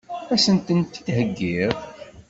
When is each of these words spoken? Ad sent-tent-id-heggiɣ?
Ad 0.33 0.39
sent-tent-id-heggiɣ? 0.45 1.73